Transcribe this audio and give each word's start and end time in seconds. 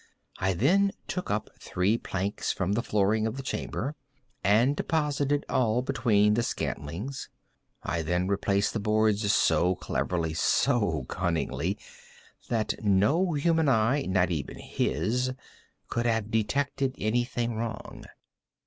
I 0.39 0.53
then 0.53 0.93
took 1.07 1.29
up 1.29 1.51
three 1.59 1.95
planks 1.95 2.51
from 2.51 2.73
the 2.73 2.81
flooring 2.81 3.27
of 3.27 3.37
the 3.37 3.43
chamber, 3.43 3.93
and 4.43 4.75
deposited 4.75 5.45
all 5.47 5.83
between 5.83 6.33
the 6.33 6.41
scantlings. 6.41 7.29
I 7.83 8.01
then 8.01 8.27
replaced 8.27 8.73
the 8.73 8.79
boards 8.79 9.31
so 9.31 9.75
cleverly, 9.75 10.33
so 10.33 11.05
cunningly, 11.07 11.77
that 12.49 12.83
no 12.83 13.33
human 13.33 13.69
eye—not 13.69 14.31
even 14.31 14.57
his—could 14.57 16.05
have 16.07 16.31
detected 16.31 16.95
any 16.97 17.23
thing 17.23 17.53
wrong. 17.53 18.05